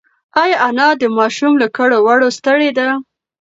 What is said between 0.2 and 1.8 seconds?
ایا انا د ماشوم له